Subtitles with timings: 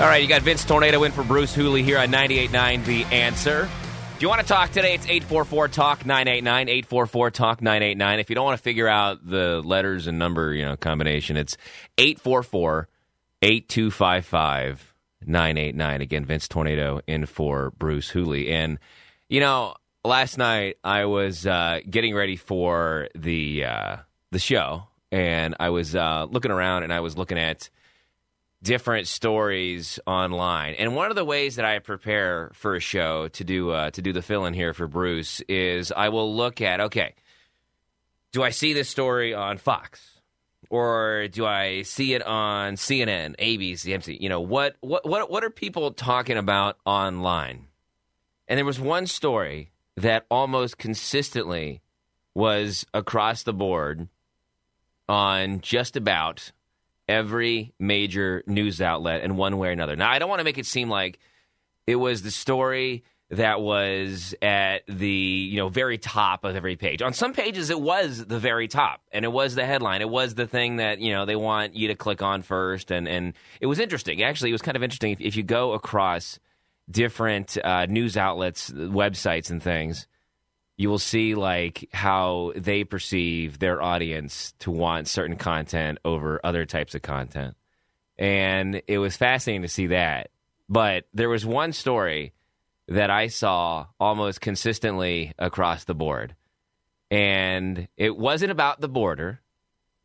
[0.00, 3.68] All right, you got Vince Tornado in for Bruce Hooley here on 98.9 The Answer.
[4.14, 8.18] If you want to talk today, it's 844 Talk 989, 844 Talk 989.
[8.18, 11.58] If you don't want to figure out the letters and number you know combination, it's
[11.98, 12.88] 844
[13.42, 14.94] 8255
[15.26, 16.00] 989.
[16.00, 18.52] Again, Vince Tornado in for Bruce Hooley.
[18.52, 18.78] And,
[19.28, 23.96] you know, last night I was uh, getting ready for the, uh,
[24.30, 27.68] the show, and I was uh, looking around and I was looking at
[28.62, 30.74] different stories online.
[30.74, 34.02] And one of the ways that I prepare for a show to do uh, to
[34.02, 37.14] do the fill in here for Bruce is I will look at okay,
[38.32, 40.06] do I see this story on Fox?
[40.68, 44.16] Or do I see it on CNN, ABC, MC?
[44.20, 44.76] You know what?
[44.80, 45.08] What?
[45.08, 45.30] What?
[45.30, 47.66] What are people talking about online?
[48.46, 51.82] And there was one story that almost consistently
[52.34, 54.08] was across the board
[55.08, 56.52] on just about
[57.10, 59.96] every major news outlet in one way or another.
[59.96, 61.18] Now, I don't want to make it seem like
[61.86, 67.02] it was the story that was at the you know very top of every page.
[67.02, 70.00] On some pages, it was the very top, and it was the headline.
[70.00, 73.08] It was the thing that you know they want you to click on first, and
[73.08, 74.22] and it was interesting.
[74.22, 76.38] Actually, it was kind of interesting if, if you go across
[76.90, 80.06] different uh, news outlets, websites, and things.
[80.80, 86.64] You will see like how they perceive their audience to want certain content over other
[86.64, 87.54] types of content,
[88.16, 90.30] and it was fascinating to see that.
[90.70, 92.32] But there was one story
[92.88, 96.34] that I saw almost consistently across the board.
[97.10, 99.42] And it wasn't about the border.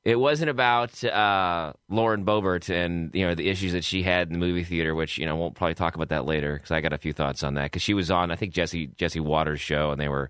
[0.03, 4.33] It wasn't about uh, Lauren Boebert and you know the issues that she had in
[4.33, 6.91] the movie theater, which you know we'll probably talk about that later because I got
[6.91, 9.91] a few thoughts on that because she was on I think Jesse Jesse Watters' show
[9.91, 10.29] and they were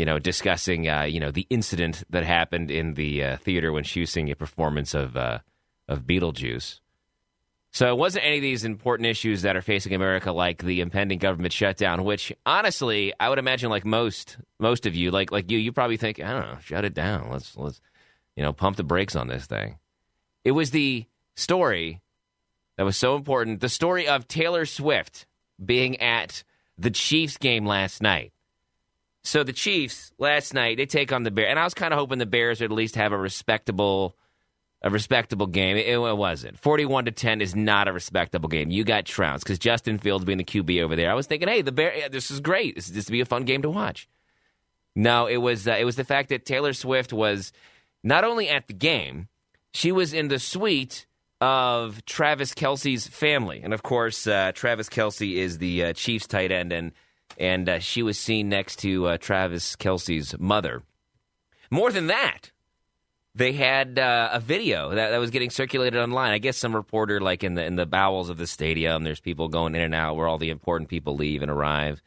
[0.00, 3.84] you know discussing uh, you know the incident that happened in the uh, theater when
[3.84, 5.40] she was seeing a performance of uh,
[5.88, 6.80] of Beetlejuice.
[7.70, 11.18] So it wasn't any of these important issues that are facing America, like the impending
[11.18, 12.02] government shutdown.
[12.04, 15.98] Which, honestly, I would imagine, like most most of you, like like you, you probably
[15.98, 17.28] think, I don't know, shut it down.
[17.30, 17.82] Let's let's
[18.36, 19.76] you know pump the brakes on this thing.
[20.44, 21.04] It was the
[21.36, 22.00] story
[22.78, 23.60] that was so important.
[23.60, 25.26] The story of Taylor Swift
[25.62, 26.42] being at
[26.78, 28.32] the Chiefs game last night.
[29.22, 31.98] So the Chiefs last night they take on the Bears, and I was kind of
[31.98, 34.16] hoping the Bears would at least have a respectable
[34.82, 35.76] a respectable game.
[35.76, 36.58] It, it, wasn't.
[36.58, 38.70] 41 to 10 is not a respectable game.
[38.70, 41.10] You got trounced because Justin Fields being the QB over there.
[41.10, 42.76] I was thinking, hey, the Bear, yeah, this is great.
[42.76, 44.08] This, this would be a fun game to watch.
[44.96, 47.52] No, it was uh, it was the fact that Taylor Swift was
[48.02, 49.28] not only at the game,
[49.72, 51.06] she was in the suite
[51.40, 56.50] of Travis Kelce's family, and of course, uh, Travis Kelce is the uh, Chiefs tight
[56.50, 56.92] end, and
[57.38, 60.82] and uh, she was seen next to uh, Travis Kelce's mother.
[61.70, 62.50] More than that,
[63.34, 66.32] they had uh, a video that, that was getting circulated online.
[66.32, 69.48] I guess some reporter, like in the in the bowels of the stadium, there's people
[69.48, 72.02] going in and out where all the important people leave and arrive,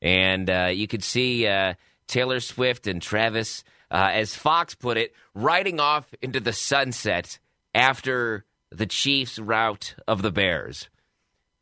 [0.00, 1.74] and uh, you could see uh,
[2.06, 7.38] Taylor Swift and Travis, uh, as Fox put it, riding off into the sunset
[7.74, 10.88] after the Chiefs' rout of the Bears.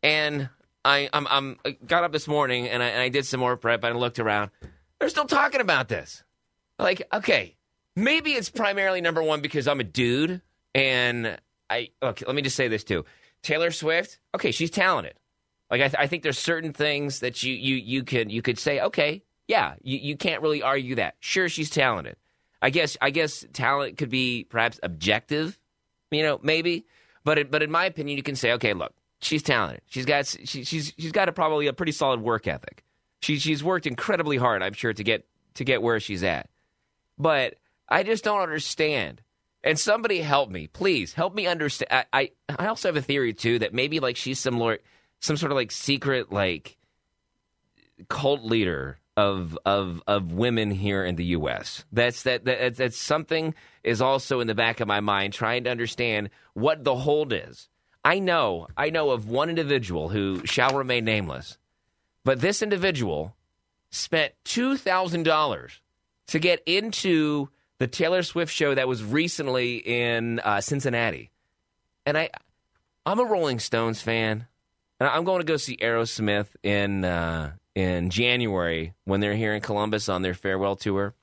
[0.02, 0.48] And
[0.84, 3.56] I I'm, I'm I got up this morning and I, and I did some more
[3.56, 4.50] prep and I looked around.
[4.98, 6.24] They're still talking about this.
[6.78, 7.56] Like, okay,
[7.96, 10.40] Maybe it's primarily number one because I'm a dude,
[10.74, 12.24] and I okay.
[12.26, 13.04] Let me just say this too:
[13.42, 14.18] Taylor Swift.
[14.34, 15.14] Okay, she's talented.
[15.70, 18.58] Like I, th- I think there's certain things that you you you could you could
[18.58, 21.16] say, okay, yeah, you, you can't really argue that.
[21.20, 22.16] Sure, she's talented.
[22.62, 25.58] I guess I guess talent could be perhaps objective,
[26.10, 26.86] you know, maybe.
[27.24, 29.82] But it, but in my opinion, you can say, okay, look, she's talented.
[29.86, 32.84] She's got she, she's she's got a, probably a pretty solid work ethic.
[33.20, 36.48] She she's worked incredibly hard, I'm sure, to get to get where she's at.
[37.18, 37.54] But
[37.88, 39.22] I just don't understand.
[39.62, 42.06] And somebody help me, please help me understand.
[42.12, 44.80] I, I, I also have a theory too that maybe like she's some lord,
[45.20, 46.78] some sort of like secret like
[48.08, 51.84] cult leader of of of women here in the U.S.
[51.92, 55.70] That's that, that that's something is also in the back of my mind trying to
[55.70, 57.68] understand what the hold is.
[58.04, 61.58] I know I know of one individual who shall remain nameless
[62.24, 63.34] But this individual
[63.90, 65.78] spent $2,000
[66.28, 67.48] to get into
[67.78, 71.30] the Taylor Swift show that was recently in uh, Cincinnati.
[72.06, 72.30] And I,
[73.04, 74.46] I'm a Rolling Stones fan.
[75.00, 79.62] And I'm going to go see Aerosmith in uh, in January when they're here in
[79.62, 81.14] Columbus on their farewell tour.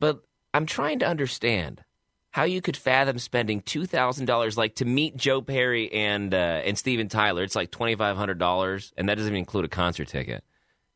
[0.00, 1.84] But I'm trying to understand
[2.30, 6.62] how you could fathom spending two thousand dollars, like to meet Joe Perry and uh,
[6.64, 7.42] and Steven Tyler.
[7.42, 10.44] It's like twenty five hundred dollars, and that doesn't even include a concert ticket.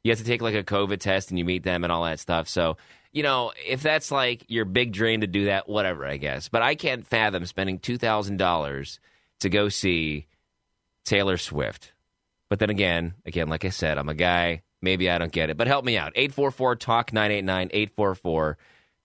[0.02, 2.20] You have to take like a COVID test and you meet them and all that
[2.20, 2.48] stuff.
[2.48, 2.76] So
[3.12, 6.48] you know, if that's like your big dream to do that, whatever, I guess.
[6.48, 9.00] But I can't fathom spending two thousand dollars
[9.40, 10.26] to go see
[11.04, 11.92] Taylor Swift.
[12.48, 14.62] But then again, again, like I said, I'm a guy.
[14.80, 15.56] Maybe I don't get it.
[15.56, 16.12] But help me out.
[16.14, 18.58] 844 Talk 989 844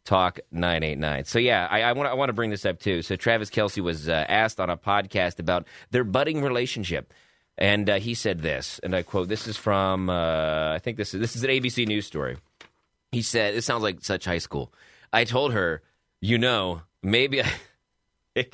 [0.09, 1.25] Talk 989.
[1.25, 3.03] So, yeah, I, I want I want to bring this up too.
[3.03, 7.13] So, Travis Kelce was uh, asked on a podcast about their budding relationship.
[7.59, 11.13] And uh, he said this, and I quote, this is from, uh, I think this
[11.13, 12.37] is, this is an ABC News story.
[13.11, 14.73] He said, this sounds like such high school.
[15.11, 15.83] I told her,
[16.21, 17.51] you know, maybe I,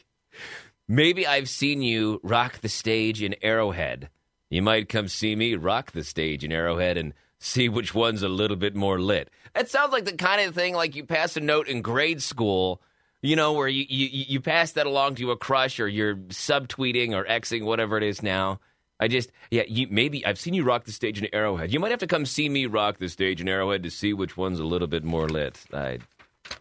[0.87, 4.09] Maybe I've seen you rock the stage in Arrowhead.
[4.51, 8.29] You might come see me rock the stage in Arrowhead and see which one's a
[8.29, 9.29] little bit more lit.
[9.53, 12.81] That sounds like the kind of thing like you pass a note in grade school,
[13.21, 17.13] you know, where you, you, you pass that along to a crush or you're subtweeting
[17.13, 18.59] or Xing, whatever it is now.
[18.99, 21.73] I just, yeah, you, maybe I've seen you rock the stage in Arrowhead.
[21.73, 24.37] You might have to come see me rock the stage in Arrowhead to see which
[24.37, 25.59] one's a little bit more lit.
[25.73, 25.99] I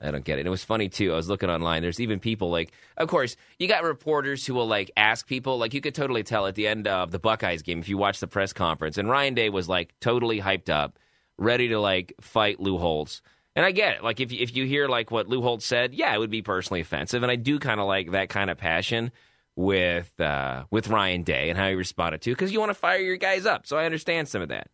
[0.00, 0.42] I don't get it.
[0.42, 1.12] And it was funny too.
[1.12, 1.82] I was looking online.
[1.82, 5.58] There's even people like, of course, you got reporters who will like ask people.
[5.58, 8.20] Like you could totally tell at the end of the Buckeyes game if you watch
[8.20, 8.98] the press conference.
[8.98, 10.98] And Ryan Day was like totally hyped up,
[11.38, 13.22] ready to like fight Lou Holtz.
[13.56, 14.04] And I get it.
[14.04, 16.80] Like if if you hear like what Lou Holtz said, yeah, it would be personally
[16.80, 17.22] offensive.
[17.22, 19.12] And I do kind of like that kind of passion
[19.54, 22.74] with uh, with Ryan Day and how he responded to it, because you want to
[22.74, 23.66] fire your guys up.
[23.66, 24.68] So I understand some of that.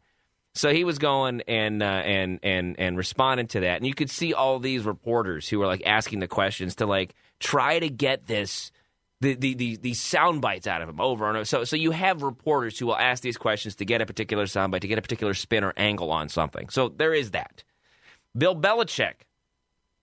[0.55, 4.11] So he was going and uh, and and and responding to that, and you could
[4.11, 8.27] see all these reporters who were like asking the questions to like try to get
[8.27, 8.73] this
[9.21, 11.45] the the, the these sound bites out of him over and over.
[11.45, 14.73] So so you have reporters who will ask these questions to get a particular sound
[14.73, 16.69] bite, to get a particular spin or angle on something.
[16.69, 17.63] So there is that.
[18.37, 19.23] Bill Belichick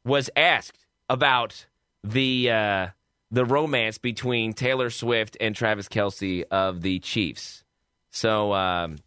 [0.06, 1.66] was asked about
[2.06, 2.88] the uh,
[3.32, 7.66] the romance between Taylor Swift and Travis Kelce of the Chiefs.
[8.12, 8.54] So.
[8.54, 9.00] Um,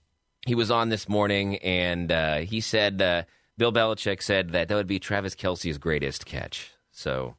[0.47, 3.23] he was on this morning, and uh, he said uh,
[3.59, 6.73] Bill Belichick said that that would be Travis Kelce's greatest catch.
[6.93, 7.37] So,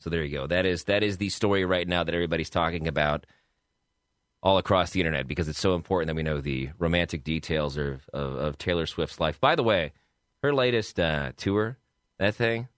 [0.00, 0.46] so there you go.
[0.46, 3.26] That is that is the story right now that everybody's talking about
[4.42, 8.08] all across the internet because it's so important that we know the romantic details of
[8.12, 9.40] of, of Taylor Swift's life.
[9.40, 9.92] By the way,
[10.42, 11.78] her latest uh, tour,
[12.18, 12.68] that thing,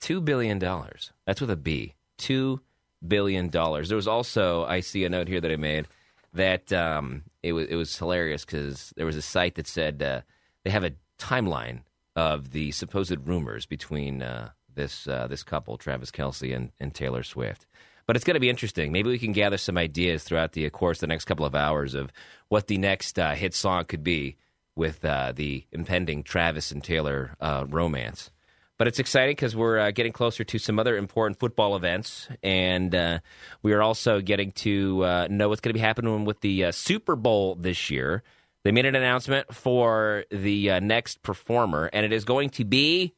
[0.00, 1.12] two billion dollars.
[1.26, 1.94] That's with a B.
[2.18, 2.60] Two
[3.06, 3.88] billion dollars.
[3.88, 5.86] There was also I see a note here that I made
[6.34, 10.20] that um, it was it was hilarious because there was a site that said uh,
[10.64, 11.80] they have a timeline
[12.16, 17.22] of the supposed rumors between uh, this uh, this couple, Travis Kelce and, and Taylor
[17.22, 17.66] Swift.
[18.06, 18.92] But it's going to be interesting.
[18.92, 22.12] Maybe we can gather some ideas throughout the course the next couple of hours of
[22.48, 24.36] what the next uh, hit song could be
[24.76, 28.30] with uh, the impending Travis and Taylor uh, romance.
[28.76, 32.92] But it's exciting because we're uh, getting closer to some other important football events, and
[32.92, 33.20] uh,
[33.62, 36.72] we are also getting to uh, know what's going to be happening with the uh,
[36.72, 38.24] Super Bowl this year.
[38.64, 43.14] They made an announcement for the uh, next performer, and it is going to be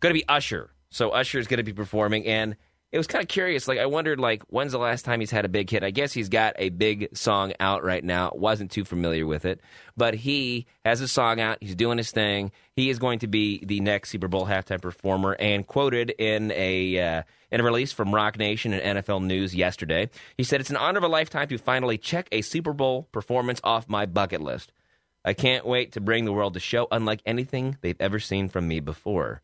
[0.00, 0.70] going to be Usher.
[0.90, 2.56] So Usher is going to be performing, and
[2.92, 3.66] it was kind of curious.
[3.66, 5.82] Like I wondered, like when's the last time he's had a big hit?
[5.82, 8.30] I guess he's got a big song out right now.
[8.34, 9.60] wasn't too familiar with it,
[9.96, 11.58] but he has a song out.
[11.60, 12.52] He's doing his thing.
[12.74, 16.98] He is going to be the next Super Bowl halftime performer, and quoted in a
[16.98, 20.76] uh, in a release from Roc Nation and NFL News yesterday, he said, "It's an
[20.76, 24.72] honor of a lifetime to finally check a Super Bowl performance off my bucket list.
[25.24, 28.68] I can't wait to bring the world a show unlike anything they've ever seen from
[28.68, 29.42] me before."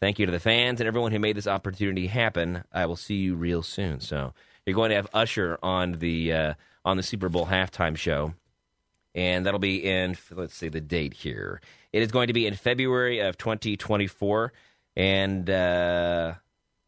[0.00, 2.64] Thank you to the fans and everyone who made this opportunity happen.
[2.72, 4.00] I will see you real soon.
[4.00, 4.34] So
[4.66, 8.34] you're going to have Usher on the uh, on the Super Bowl halftime show,
[9.14, 11.60] and that'll be in let's see the date here.
[11.92, 14.52] It is going to be in February of 2024,
[14.96, 16.34] and uh,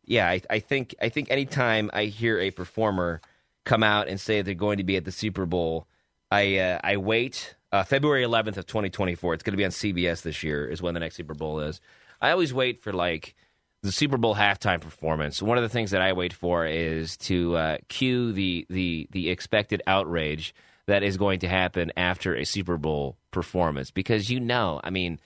[0.04, 3.20] yeah, I, I think I think anytime I hear a performer
[3.64, 5.86] come out and say they're going to be at the Super Bowl,
[6.30, 7.54] I uh, I wait.
[7.72, 9.34] Uh, February 11th of 2024.
[9.34, 10.66] It's going to be on CBS this year.
[10.66, 11.80] Is when the next Super Bowl is.
[12.20, 13.34] I always wait for like
[13.82, 15.40] the Super Bowl halftime performance.
[15.40, 19.30] One of the things that I wait for is to uh, cue the the the
[19.30, 20.54] expected outrage
[20.86, 25.18] that is going to happen after a Super Bowl performance because you know, I mean,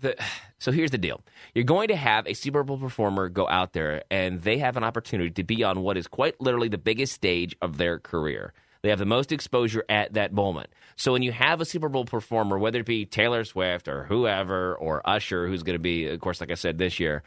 [0.00, 0.16] the
[0.58, 1.22] so here's the deal.
[1.54, 4.84] You're going to have a Super Bowl performer go out there and they have an
[4.84, 8.52] opportunity to be on what is quite literally the biggest stage of their career.
[8.84, 10.68] They have the most exposure at that moment.
[10.96, 14.74] So when you have a Super Bowl performer, whether it be Taylor Swift or whoever
[14.74, 17.22] or Usher, who's going to be, of course, like I said this year,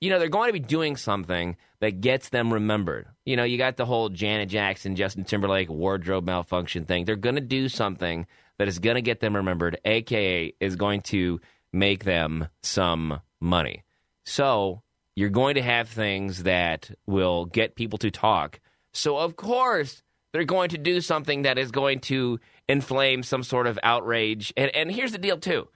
[0.00, 3.08] you know, they're going to be doing something that gets them remembered.
[3.26, 7.04] You know, you got the whole Janet Jackson, Justin Timberlake wardrobe malfunction thing.
[7.04, 8.26] They're going to do something
[8.56, 11.42] that is going to get them remembered, aka is going to
[11.74, 13.84] make them some money.
[14.24, 14.80] So
[15.14, 18.60] you're going to have things that will get people to talk.
[18.94, 23.66] So, of course, they're going to do something that is going to inflame some sort
[23.66, 24.52] of outrage.
[24.56, 25.68] And, and here's the deal, too.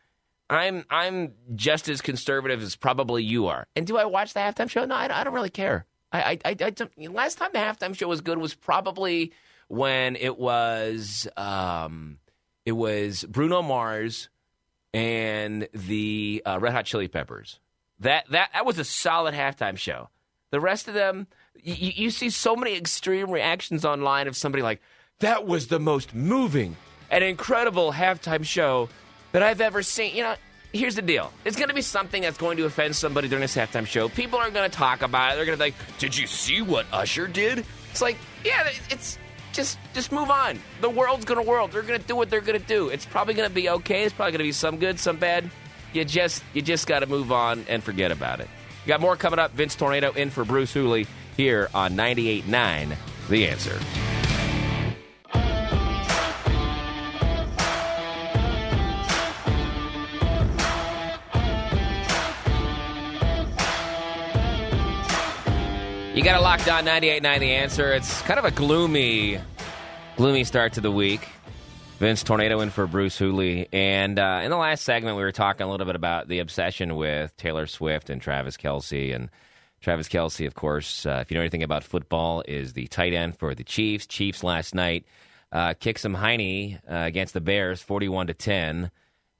[0.48, 3.66] I'm I'm just as conservative as probably you are.
[3.74, 4.84] And do I watch the halftime show?
[4.84, 5.86] No, I, I don't really care.
[6.12, 9.32] I, I, I, I, last time the halftime show was good was probably
[9.68, 12.18] when it was um,
[12.64, 14.28] it was Bruno Mars
[14.94, 17.58] and the uh, Red Hot Chili Peppers.
[17.98, 20.10] That that that was a solid halftime show.
[20.50, 21.26] The rest of them,
[21.62, 24.80] you, you see so many extreme reactions online of somebody like,
[25.20, 26.76] "That was the most moving
[27.10, 28.88] and incredible halftime show
[29.32, 30.34] that I've ever seen." You know,
[30.72, 33.56] here's the deal: it's going to be something that's going to offend somebody during this
[33.56, 34.08] halftime show.
[34.08, 35.36] People are going to talk about it.
[35.36, 39.18] They're going to be like, "Did you see what Usher did?" It's like, yeah, it's
[39.56, 40.58] just just move on.
[40.82, 41.72] The world's gonna world.
[41.72, 42.88] They're gonna do what they're gonna do.
[42.90, 44.04] It's probably gonna be okay.
[44.04, 45.50] It's probably gonna be some good, some bad.
[45.94, 48.48] You just you just got to move on and forget about it.
[48.84, 49.52] You got more coming up.
[49.52, 51.06] Vince Tornado in for Bruce Hooley
[51.36, 52.96] here on 98.9
[53.28, 53.78] The Answer.
[66.14, 67.92] You got a locked on 98.9 The Answer.
[67.92, 69.38] It's kind of a gloomy,
[70.16, 71.28] gloomy start to the week.
[71.98, 73.68] Vince Tornado in for Bruce Hooley.
[73.70, 76.96] And uh, in the last segment, we were talking a little bit about the obsession
[76.96, 79.28] with Taylor Swift and Travis Kelce And
[79.80, 83.38] Travis Kelce, of course, uh, if you know anything about football, is the tight end
[83.38, 84.06] for the Chiefs.
[84.06, 85.06] Chiefs last night
[85.52, 88.90] uh, kicked some Heine uh, against the Bears, 41 to 10.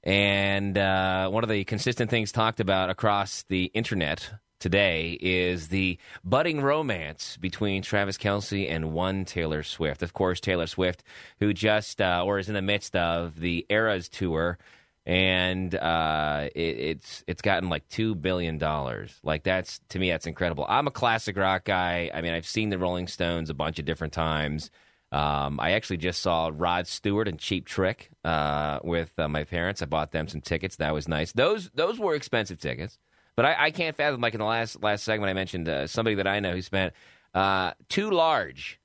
[0.05, 5.99] And uh, one of the consistent things talked about across the internet today is the
[6.25, 10.03] budding romance between Travis Kelce and one Taylor Swift.
[10.03, 11.03] Of course, Taylor Swift,
[11.41, 14.59] who just uh, or is in the midst of the Eras tour,
[15.07, 19.15] and uh, it, it's it's gotten like two billion dollars.
[19.23, 20.67] Like that's to me, that's incredible.
[20.69, 22.11] I'm a classic rock guy.
[22.13, 24.71] I mean, I've seen the Rolling Stones a bunch of different times.
[25.13, 29.81] Um, I actually just saw Rod Stewart and Cheap Trick uh, with uh, my parents.
[29.81, 30.77] I bought them some tickets.
[30.77, 31.33] That was nice.
[31.33, 32.99] Those those were expensive tickets.
[33.37, 36.17] But I, I can't fathom, like in the last last segment, I mentioned uh, somebody
[36.17, 36.95] that I know who spent
[37.33, 38.81] uh, too large,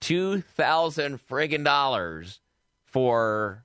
[0.00, 2.40] two thousand friggin' dollars
[2.84, 3.64] for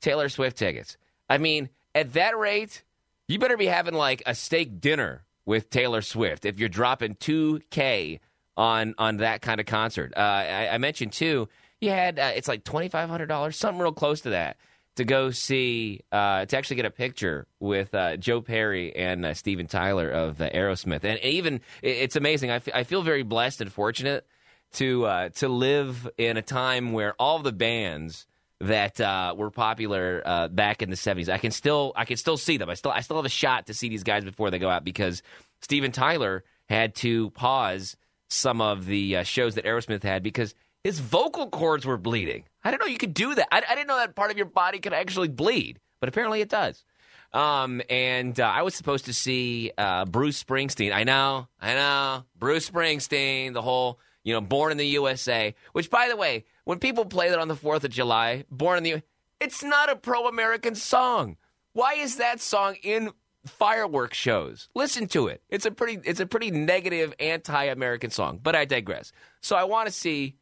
[0.00, 0.96] Taylor Swift tickets.
[1.32, 2.82] I mean, at that rate,
[3.26, 7.62] you better be having like a steak dinner with Taylor Swift if you're dropping two
[7.70, 8.20] k
[8.54, 10.12] on on that kind of concert.
[10.14, 11.48] Uh, I, I, mentioned too,
[11.80, 14.58] you had uh, it's like twenty five hundred dollars, something real close to that
[14.96, 19.32] to go see uh, to actually get a picture with uh, Joe Perry and uh,
[19.32, 22.50] Steven Tyler of uh, Aerosmith, and even it's amazing.
[22.50, 24.26] I, f- I feel very blessed and fortunate
[24.74, 28.26] to to live in a time where all the bands
[28.62, 32.56] that uh, were popular back in the seventies, I can still I can still see
[32.56, 32.70] them.
[32.70, 34.84] I still I still have a shot to see these guys before they go out
[34.84, 35.22] because
[35.60, 37.96] Steven Tyler had to pause
[38.28, 40.54] some of the shows that Aerosmith had because
[40.84, 42.44] his vocal cords were bleeding.
[42.64, 43.48] I didn't know you could do that.
[43.52, 46.48] I, I didn't know that part of your body could actually bleed, but apparently it
[46.48, 46.84] does.
[47.32, 50.92] Um, and uh, I was supposed to see uh, Bruce Springsteen.
[50.92, 55.54] I know, I know, Bruce Springsteen, the whole, you know, Born in the USA.
[55.72, 58.84] Which, by the way, when people play that on the Fourth of July, Born in
[58.84, 59.02] the,
[59.40, 61.36] it's not a pro-American song.
[61.72, 63.10] Why is that song in
[63.46, 64.68] fireworks shows?
[64.74, 65.42] Listen to it.
[65.48, 68.40] It's a pretty, it's a pretty negative, anti-American song.
[68.42, 69.12] But I digress.
[69.40, 70.36] So I want to see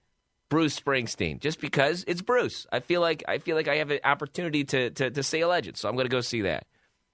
[0.50, 2.66] Bruce Springsteen, just because it's Bruce.
[2.72, 5.48] I feel like I feel like I have an opportunity to to, to say a
[5.48, 6.66] legend, so I'm going to go see that.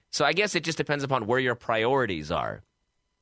[0.09, 2.63] So I guess it just depends upon where your priorities are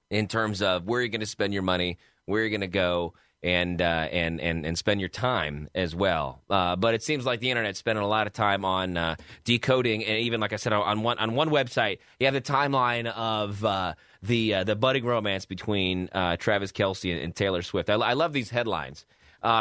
[0.10, 3.14] in terms of where you're going to spend your money, where you're going to go,
[3.46, 6.42] and uh, and and and spend your time as well.
[6.50, 10.04] Uh, but it seems like the internet's spending a lot of time on uh, decoding,
[10.04, 13.64] and even like I said on one on one website, you have the timeline of
[13.64, 17.90] uh, the uh, the budding romance between uh, Travis Kelce and, and Taylor Swift.
[17.90, 19.06] I, I love these headlines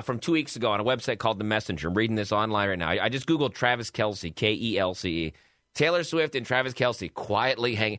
[0.02, 1.88] from two weeks ago on a website called The Messenger.
[1.88, 2.88] I'm reading this online right now.
[2.88, 5.32] I, I just Googled Travis Kelce, K E L C E.
[5.74, 7.98] Taylor Swift and Travis Kelce quietly hanging,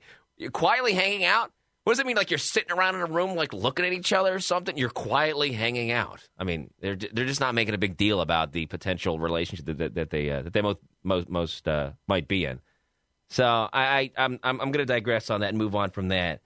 [0.51, 1.51] quietly hanging out.
[1.85, 2.17] What does it mean?
[2.17, 4.77] Like you're sitting around in a room, like looking at each other or something?
[4.77, 6.27] You're quietly hanging out.
[6.37, 9.77] I mean, they're they're just not making a big deal about the potential relationship that,
[9.77, 12.59] that, that they uh, that they most most, most uh, might be in.
[13.29, 16.09] So I, I I'm I'm, I'm going to digress on that and move on from
[16.09, 16.41] that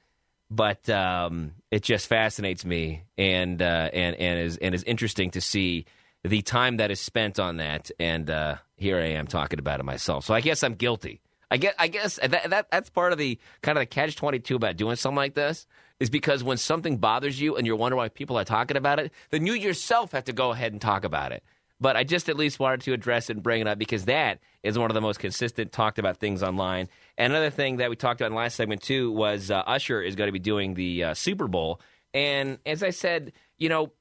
[0.52, 5.42] but um, it just fascinates me and uh, and and is and is interesting to
[5.42, 5.86] see
[6.24, 9.84] the time that is spent on that, and uh, here I am talking about it
[9.84, 10.26] myself.
[10.26, 11.22] So I guess I'm guilty.
[11.52, 14.40] I guess, I guess that, that that's part of the kind of the catch twenty
[14.40, 15.66] two about doing something like this
[16.00, 19.12] is because when something bothers you and you're wondering why people are talking about it,
[19.32, 21.44] then you yourself have to go ahead and talk about it.
[21.82, 24.40] But I just at least wanted to address it and bring it up because that
[24.64, 26.90] is one of the most consistent talked about things online.
[27.18, 30.02] And another thing that we talked about in the last segment too was uh, Usher
[30.02, 31.82] is going to be doing the uh, Super Bowl,
[32.14, 33.92] and as I said, you know,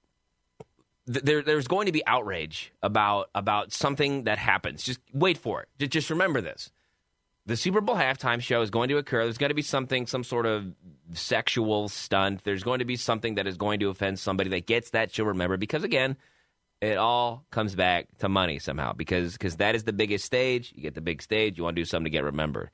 [1.07, 4.83] there, there's going to be outrage about about something that happens.
[4.83, 5.91] Just wait for it.
[5.91, 6.71] Just remember this:
[7.49, 9.25] the Super Bowl halftime show is going to occur.
[9.25, 10.67] There's going to be something, some sort of
[11.15, 12.45] sexual stunt.
[12.45, 15.25] There's going to be something that is going to offend somebody that gets that show
[15.25, 15.59] remembered.
[15.59, 16.19] Because again,
[16.83, 18.93] it all comes back to money somehow.
[18.93, 20.75] Because because that is the biggest stage.
[20.77, 21.57] You get the big stage.
[21.57, 22.69] You want to do something to get remembered,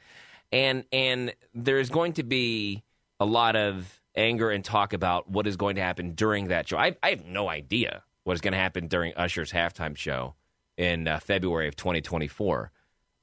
[0.50, 2.82] and and there's going to be
[3.20, 6.78] a lot of anger and talk about what is going to happen during that show.
[6.78, 10.34] I, I have no idea what is going to happen during Usher's halftime show
[10.76, 12.72] in uh, February of 2024.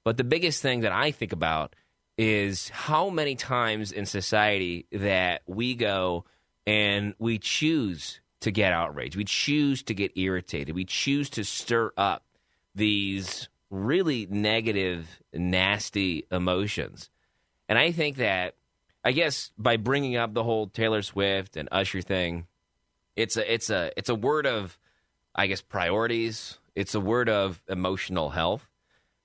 [0.03, 1.75] But the biggest thing that I think about
[2.17, 6.25] is how many times in society that we go
[6.67, 11.91] and we choose to get outraged, we choose to get irritated, we choose to stir
[11.97, 12.23] up
[12.73, 17.09] these really negative, nasty emotions.
[17.69, 18.55] And I think that,
[19.03, 22.47] I guess, by bringing up the whole Taylor Swift and Usher thing,
[23.15, 24.77] it's a it's a it's a word of
[25.35, 26.57] I guess, priorities.
[26.75, 28.67] It's a word of emotional health.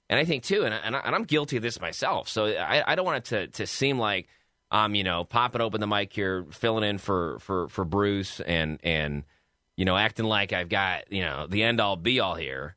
[0.08, 2.28] And I think, too, and, I, and I'm guilty of this myself.
[2.28, 4.28] So I, I don't want it to, to seem like
[4.70, 8.78] I'm, you know, popping open the mic here, filling in for, for, for Bruce and,
[8.82, 9.24] and,
[9.76, 12.76] you know, acting like I've got, you know, the end all be all here,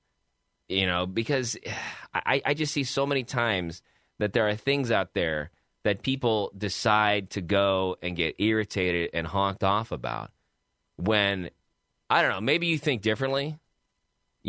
[0.67, 1.57] you know, because
[2.13, 3.81] I, I just see so many times
[4.17, 5.51] that there are things out there
[5.83, 10.31] that people decide to go and get irritated and honked off about
[10.97, 11.49] when
[12.09, 12.41] I don't know.
[12.41, 13.57] Maybe you think differently.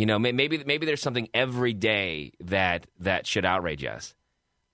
[0.00, 4.14] You know, maybe maybe there's something every day that that should outrage us.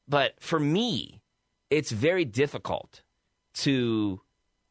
[0.06, 1.21] But for me,
[1.68, 3.02] it's very difficult
[3.54, 4.20] to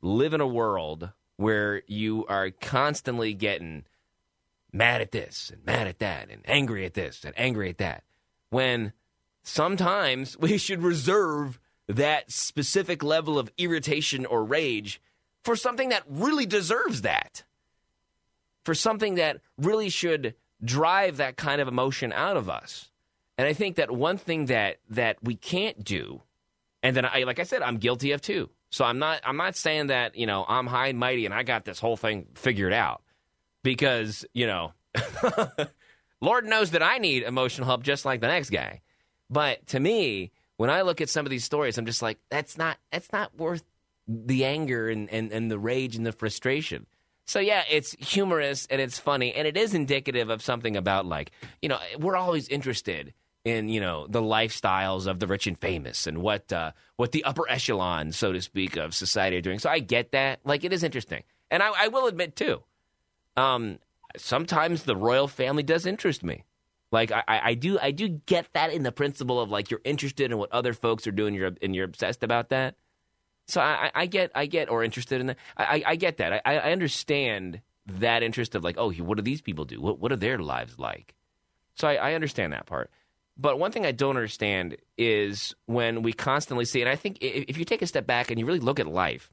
[0.01, 3.83] live in a world where you are constantly getting
[4.71, 8.05] mad at this and mad at that and angry at this and angry at that
[8.49, 8.93] when
[9.43, 15.01] sometimes we should reserve that specific level of irritation or rage
[15.43, 17.43] for something that really deserves that
[18.63, 22.89] for something that really should drive that kind of emotion out of us.
[23.37, 26.21] And I think that one thing that that we can't do,
[26.81, 28.49] and then I like I said, I'm guilty of too.
[28.69, 31.43] So I'm not I'm not saying that, you know, I'm high and mighty and I
[31.43, 33.01] got this whole thing figured out.
[33.63, 34.73] Because, you know,
[36.21, 38.81] Lord knows that I need emotional help just like the next guy.
[39.29, 42.57] But to me, when I look at some of these stories, I'm just like, that's
[42.57, 43.63] not that's not worth
[44.07, 46.85] the anger and, and, and the rage and the frustration.
[47.25, 51.31] So yeah, it's humorous and it's funny and it is indicative of something about like,
[51.61, 56.07] you know, we're always interested in, you know, the lifestyles of the rich and famous
[56.07, 59.59] and what uh, what the upper echelon, so to speak, of society are doing.
[59.59, 60.39] So I get that.
[60.45, 61.23] Like it is interesting.
[61.51, 62.63] And I, I will admit too,
[63.37, 63.79] um,
[64.17, 66.43] sometimes the royal family does interest me.
[66.91, 70.31] Like I, I do I do get that in the principle of like you're interested
[70.31, 72.75] in what other folks are doing, you're and you're obsessed about that.
[73.47, 75.37] So I, I, get, I get, or interested in that.
[75.55, 76.41] I, I get that.
[76.45, 79.79] I, I understand that interest of like, oh, what do these people do?
[79.79, 81.13] What, what are their lives like?
[81.75, 82.89] So I, I understand that part.
[83.37, 87.57] But one thing I don't understand is when we constantly see, and I think if
[87.57, 89.31] you take a step back and you really look at life,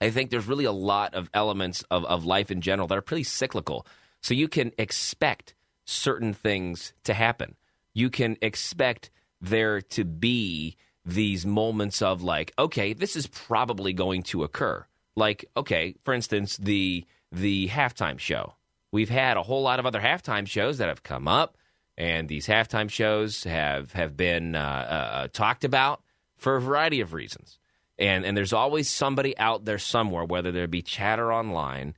[0.00, 3.02] I think there's really a lot of elements of, of life in general that are
[3.02, 3.86] pretty cyclical.
[4.22, 7.56] So you can expect certain things to happen.
[7.92, 10.76] You can expect there to be
[11.08, 14.84] these moments of like, okay, this is probably going to occur.
[15.16, 18.54] Like, okay, for instance, the the halftime show.
[18.92, 21.56] We've had a whole lot of other halftime shows that have come up,
[21.96, 26.02] and these halftime shows have have been uh, uh, talked about
[26.36, 27.58] for a variety of reasons.
[27.98, 31.94] And and there's always somebody out there somewhere, whether there be chatter online,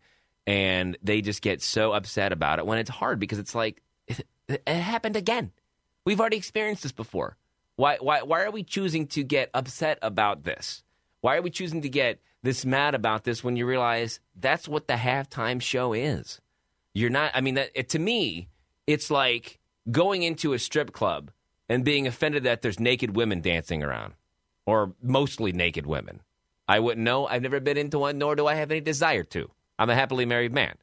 [0.46, 4.24] and they just get so upset about it when it's hard because it's like it,
[4.48, 5.50] it happened again.
[6.06, 7.36] We've already experienced this before.
[7.76, 10.82] Why, why, why are we choosing to get upset about this?
[11.20, 14.88] Why are we choosing to get this mad about this when you realize that's what
[14.88, 16.40] the halftime show is?
[16.94, 18.48] You're not, I mean, that, it, to me,
[18.86, 19.58] it's like
[19.90, 21.30] going into a strip club
[21.68, 24.14] and being offended that there's naked women dancing around,
[24.66, 26.20] or mostly naked women.
[26.66, 27.26] I wouldn't know.
[27.26, 29.50] I've never been into one, nor do I have any desire to.
[29.78, 30.74] I'm a happily married man.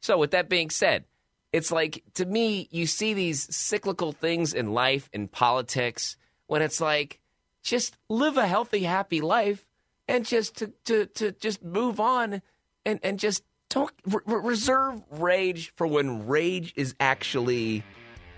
[0.00, 1.04] So, with that being said,
[1.52, 6.80] it's like to me, you see these cyclical things in life, in politics, when it's
[6.80, 7.20] like
[7.62, 9.66] just live a healthy, happy life
[10.08, 12.42] and just to, to, to just move on
[12.84, 17.82] and, and just don't re- reserve rage for when rage is actually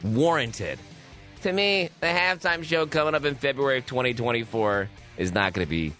[0.02, 0.78] warranted.
[1.42, 4.88] To me, the halftime show coming up in February of 2024
[5.18, 5.92] is not going to be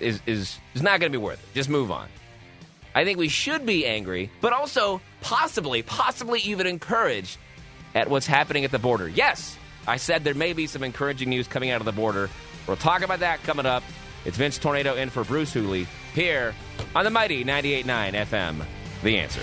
[0.00, 1.54] is is is not going to be worth it.
[1.54, 2.08] Just move on.
[2.94, 7.38] I think we should be angry, but also possibly, possibly even encouraged
[7.94, 9.08] at what's happening at the border.
[9.08, 12.30] Yes, I said there may be some encouraging news coming out of the border.
[12.66, 13.82] We'll talk about that coming up.
[14.24, 16.54] It's Vince Tornado in for Bruce Hooley here
[16.94, 18.64] on the mighty 98.9 FM.
[19.02, 19.42] The answer.